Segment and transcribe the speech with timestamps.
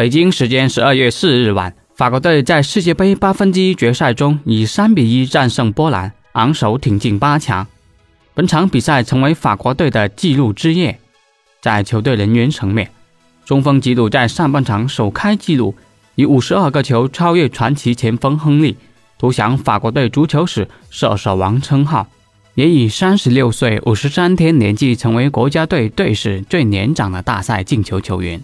[0.00, 7.66] 北京时间十二月四日晚，法国队在世界杯八分之一决赛中以三比一战胜波兰，昂首挺进八强。
[8.32, 10.98] 本场比赛成为法国队的纪录之夜。
[11.60, 12.90] 在球队人员层面，
[13.44, 15.74] 中锋吉鲁在上半场首开纪录，
[16.14, 18.78] 以五十二个球超越传奇前锋亨利，
[19.18, 22.08] 独享法国队足球史射手王称号，
[22.54, 28.42] 也以三十六岁五十三天年纪成为国家队队史最年长的大赛进球球员。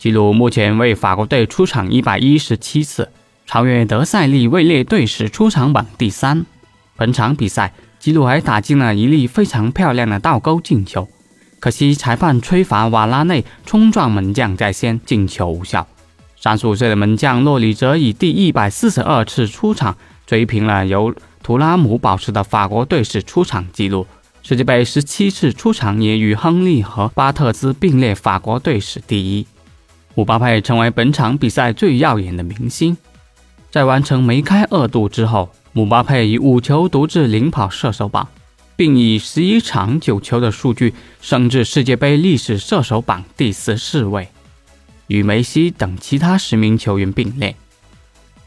[0.00, 3.10] 吉鲁目前为法国队出场一百一十七次，
[3.44, 6.46] 超越德塞利位列队史出场榜第三。
[6.96, 7.74] 本场比赛。
[7.98, 11.06] 吉鲁还打进了一粒非常漂亮的倒钩进球，
[11.58, 15.86] 可惜裁判吹罚瓦拉内冲撞门将在先，进球无效。
[16.40, 24.06] 三十五岁的门将洛里则以第一百四十二次出场追平了由图拉姆保持的法国队史出场纪录。
[24.42, 29.46] 世界杯十七次出场也与亨利和巴特兹并列法国队史第一。
[30.14, 32.96] 姆巴佩成为本场比赛最耀眼的明星，
[33.70, 35.50] 在完成梅开二度之后。
[35.72, 38.26] 姆巴佩以五球独自领跑射手榜，
[38.74, 44.26] 并以十一场九球的数据升至世界杯历史射手榜第十四位，
[45.06, 47.54] 与梅西等其他十名球员并列。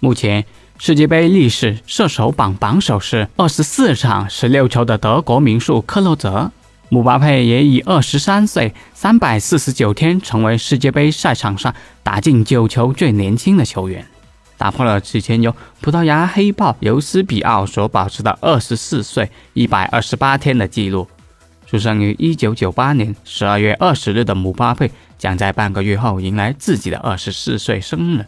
[0.00, 0.44] 目前
[0.80, 6.50] 世界杯历史射手榜榜首是二十四场十六球的德国名宿克洛泽。
[6.92, 14.06] 姆巴佩也以二十三岁三百四十九天成为世界杯赛场上打进九球最年轻的球员。
[14.58, 21.08] 打破了此前由葡萄牙黑豹尤斯比奥所保持的二十四岁一百二十八天的记录。
[21.66, 28.26] 出生于一九九八年十二月二十日的姆巴佩将在半个月后迎来自己的二十四岁生日。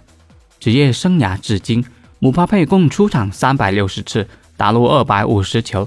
[0.59, 1.85] 职业生涯至今，
[2.19, 4.27] 姆巴佩共出场三百六十次，
[4.57, 5.87] 打入二百五十球，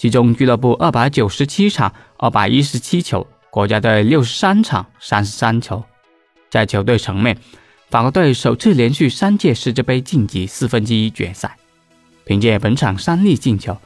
[0.00, 5.84] 其中俱乐部二百九十七场，二百一十七球；国家队六十三场，三十三球。
[6.48, 7.36] 在球队层面，
[7.90, 11.54] 法国队首次连续三届世界杯晋级四分之一决赛，
[12.24, 13.76] 凭借本场三粒进球，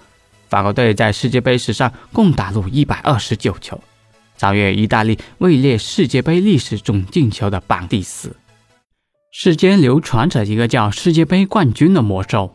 [0.48, 3.82] 法国队在世界杯史上共打入一百二十九球，
[4.38, 8.36] 超越意大利位列世界杯历史总进球的榜第四。
[9.32, 12.54] 世间流传着一个叫世界杯冠军的魔咒，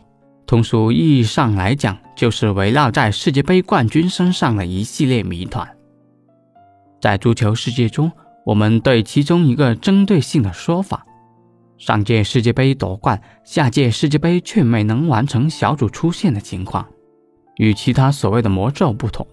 [0.49, 5.77] 通俗意义上来讲，就是围绕在世界杯冠军身上的一系列谜团。
[6.99, 8.11] 在足球世界中，
[8.47, 11.05] 我们对其中一个针对性的说法。
[11.77, 16.87] 上届世界杯夺冠，下届世界杯却没能完成小组出线的情况，
[17.57, 19.27] 与其他所谓的魔咒不同，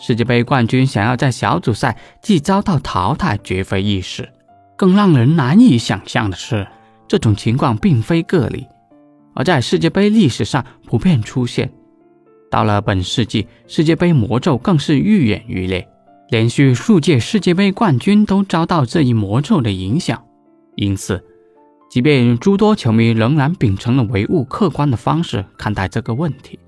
[0.00, 4.28] 世界杯冠军想要在小组赛即遭到淘汰绝非易事。
[4.76, 6.66] 更让人难以想象的是，
[7.06, 8.66] 这种情况并非个例，
[9.34, 11.72] 而在世界杯历史上普遍出现。
[12.50, 15.88] 到了本世纪，世界杯魔咒更是愈演愈烈，
[16.28, 20.22] 连续数届世界杯冠军都遭到这一魔咒的影响，
[20.76, 21.24] 因此。
[21.88, 26.58] 即便诸多球迷仍然秉承了唯物客观的方式看待这个问题，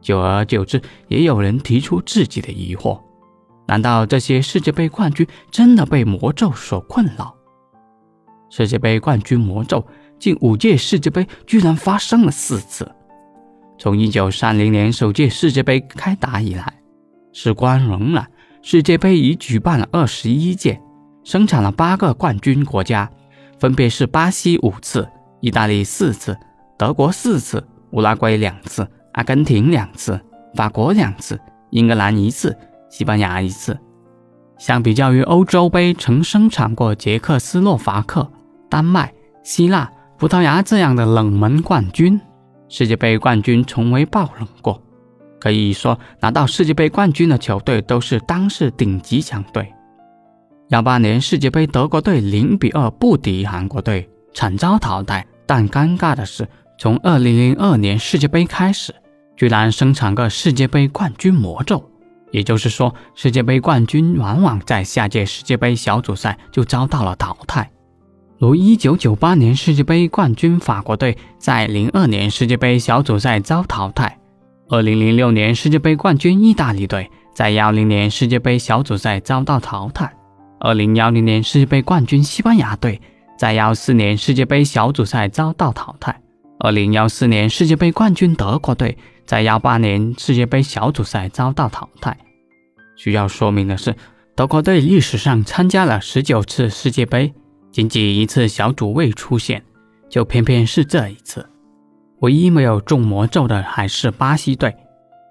[0.00, 3.00] 久而久之，也有人提出自己的疑惑：
[3.68, 7.34] 难道这些世界杯冠军真的被魔咒所困扰？
[8.50, 9.84] 世界杯冠军魔咒，
[10.18, 12.90] 近五届世界杯居然发生了四次。
[13.78, 16.72] 从1930年首届世界杯开打以来，
[17.32, 18.24] 时光荏苒，
[18.62, 20.80] 世界杯已举办了二十一届，
[21.24, 23.10] 生产了八个冠军国家。
[23.58, 25.08] 分别是巴西五次、
[25.40, 26.36] 意大利四次、
[26.76, 30.20] 德国四次、乌拉圭两次、阿根廷两次、
[30.54, 32.56] 法国两次、英格兰一次、
[32.90, 33.78] 西班牙一次。
[34.58, 38.30] 相比较于欧洲杯曾生产过捷克斯洛伐克、
[38.68, 39.12] 丹麦、
[39.42, 39.90] 希腊、
[40.24, 42.18] 葡萄牙这样的冷门冠军，
[42.70, 44.82] 世界杯冠军从未爆冷过。
[45.38, 49.70] 可以说，拿到世界杯冠军的球队都是当世顶级强队。
[50.70, 55.26] 幺八年世界杯，德国队零比二不敌韩国队，惨遭淘汰。
[55.44, 56.48] 但尴尬的是，
[56.78, 58.94] 从二零零二年世界杯开始，
[59.36, 61.84] 居然生产个世界杯冠军魔咒。
[62.32, 67.70] 也就是说，世界杯冠军往往在下届世界杯小组赛就遭到了淘汰。
[68.38, 74.18] 如一九九八年世界杯冠军法国队在零二年世界杯小组赛遭淘汰，
[74.68, 80.12] 二零零六年世界杯冠军意大利队在幺零年世界杯小组赛遭到淘汰。
[80.58, 83.00] 二零幺零年世界杯冠军西班牙队
[83.38, 86.20] 在幺四年世界杯小组赛遭到淘汰。
[86.58, 92.16] 二零幺四年世界杯冠军德国队在幺八年世界杯小组赛遭到淘汰。
[92.96, 93.94] 需要说明的是，
[94.34, 97.32] 德国队历史上参加了十九次世界杯，
[97.74, 99.60] 仅仅一次小组未出现，
[100.08, 101.44] 就偏偏是这一次。
[102.20, 104.76] 唯一没有中魔咒的还是巴西队，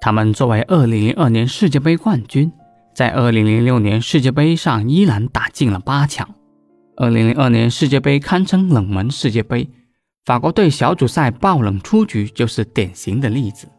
[0.02, 2.52] 他们作为二零零二年世界杯冠军，
[2.94, 6.36] 在二零零六年世界杯上依然打进了八强。
[6.98, 9.70] 二零零二年世界杯堪称冷门世界杯，
[10.26, 13.70] 法国队小组赛爆冷出局就是典型的例子。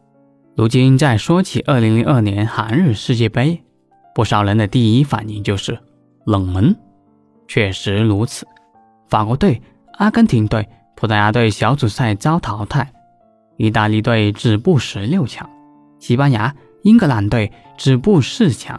[0.57, 3.61] 如今再说起二零零二年韩日世界杯，
[4.15, 5.77] 不少人的第一反应就是
[6.25, 6.75] 冷门。
[7.47, 8.47] 确实如此，
[9.15, 9.61] 法国队、
[9.93, 12.91] 阿根廷队、葡萄牙队小组赛遭淘汰，
[13.55, 15.49] 意大利队止步十六强，
[16.01, 16.53] 西班牙、
[16.83, 18.77] 英格兰队止步四强，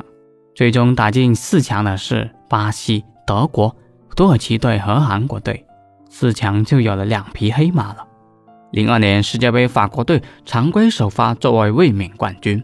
[0.54, 3.74] 最终打进四强的是巴西、德国。
[4.14, 5.64] 土耳其队和韩国队
[6.10, 8.06] 四强就有了两匹黑马了。
[8.72, 12.62] 零二年世界杯，法国队常规首发作为卫冕冠军。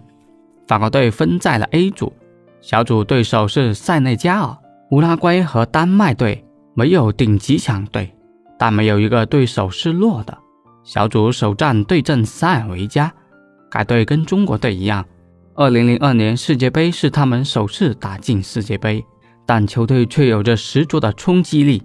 [0.67, 2.13] 法国队分在了 A 组，
[2.61, 4.55] 小组对手是塞内加尔、
[4.91, 8.15] 乌拉圭和丹麦队，没有顶级强队，
[8.59, 10.37] 但没有一个对手是弱的。
[10.85, 13.13] 小组首战对阵塞尔维加，
[13.71, 15.05] 该队跟中国队一样，
[15.55, 19.05] 二零零二年世界杯是他们首次打进世界杯。
[19.45, 21.83] 但球队却有着十足的冲击力，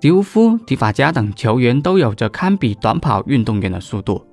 [0.00, 4.24] 迪乌夫、迪法加等球员都有着堪比短跑运动员的速度。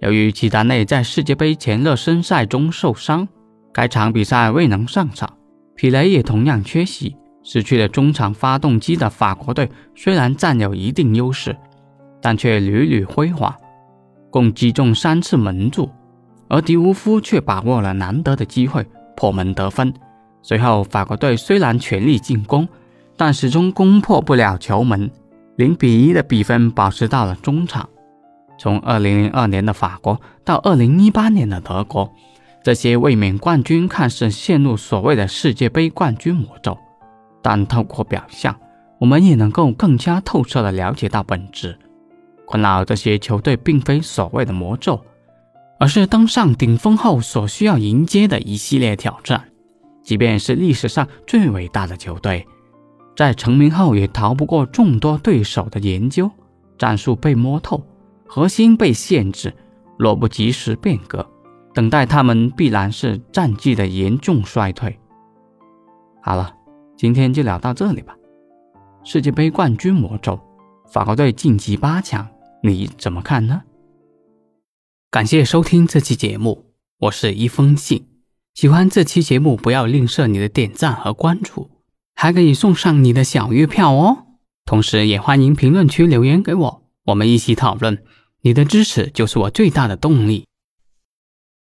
[0.00, 3.28] 由于齐达内在世界杯前热身赛中受伤，
[3.72, 5.28] 该场比赛未能上场，
[5.74, 11.56] 皮雷也同样缺席，失去了中场发动机的法国队虽然占有一定优势，
[12.20, 13.54] 但却屡屡辉煌，
[14.30, 15.90] 共击中三次门柱，
[16.48, 19.92] 而迪乌夫却把握了难得的机会破门得分。
[20.42, 22.68] 随后，法国队虽然全力进攻，
[23.16, 25.10] 但始终攻破不了球门，
[25.56, 27.88] 零比一的比分保持到了中场。
[28.58, 32.12] 从2002年的法国到2018年的德国，
[32.62, 36.76] 这些卫冕冠军看似陷入所谓的世界杯冠军魔咒，
[37.42, 38.54] 但透过表象，
[38.98, 41.78] 我们也能够更加透彻地了解到本质。
[42.46, 45.00] 困扰这些球队并非所谓的魔咒，
[45.78, 49.44] 而是登上顶峰后所需要迎接的一系列挑战。
[50.02, 52.46] 即便是历史上最伟大的球队，
[53.16, 56.28] 在成名后也逃不过众多对手的研究，
[56.76, 57.80] 战术被摸透，
[58.26, 59.54] 核心被限制，
[59.98, 61.24] 若不及时变革，
[61.72, 64.98] 等待他们必然是战绩的严重衰退。
[66.20, 66.52] 好了，
[67.00, 68.14] 今天就聊到这里吧。
[69.04, 70.38] 世界杯冠军魔咒，
[70.92, 72.28] 法国队晋级八强，
[72.62, 73.62] 你怎么看呢？
[75.10, 76.66] 感谢收听这期节目，
[76.98, 78.06] 我是一封信。
[78.52, 81.70] 喜欢这期节目，不要吝啬你的点赞和关注，
[82.16, 84.26] 还可以送上你的小月票哦。
[84.66, 88.04] 同时，也欢迎评论区留言给我，我们一起讨论。
[88.42, 90.44] 你的支持就是我最大的动力。